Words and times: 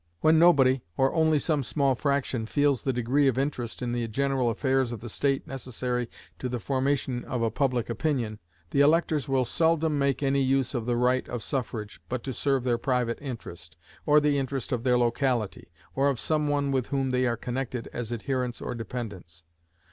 When 0.21 0.39
nobody, 0.39 0.81
or 0.97 1.13
only 1.13 1.37
some 1.37 1.61
small 1.61 1.93
fraction, 1.93 2.47
feels 2.47 2.81
the 2.81 2.91
degree 2.91 3.27
of 3.27 3.37
interest 3.37 3.83
in 3.83 3.91
the 3.91 4.07
general 4.07 4.49
affairs 4.49 4.91
of 4.91 4.99
the 4.99 5.09
state 5.09 5.45
necessary 5.45 6.09
to 6.39 6.49
the 6.49 6.59
formation 6.59 7.23
of 7.25 7.43
a 7.43 7.51
public 7.51 7.87
opinion, 7.87 8.39
the 8.71 8.79
electors 8.81 9.29
will 9.29 9.45
seldom 9.45 9.99
make 9.99 10.23
any 10.23 10.41
use 10.41 10.73
of 10.73 10.87
the 10.87 10.97
right 10.97 11.29
of 11.29 11.43
suffrage 11.43 12.01
but 12.09 12.23
to 12.23 12.33
serve 12.33 12.63
their 12.63 12.79
private 12.79 13.19
interest, 13.21 13.77
or 14.03 14.19
the 14.19 14.39
interest 14.39 14.71
of 14.71 14.81
their 14.81 14.97
locality, 14.97 15.69
or 15.93 16.09
of 16.09 16.19
some 16.19 16.47
one 16.47 16.71
with 16.71 16.87
whom 16.87 17.11
they 17.11 17.27
are 17.27 17.37
connected 17.37 17.87
as 17.93 18.11
adherents 18.11 18.59
or 18.59 18.73
dependents. 18.73 19.43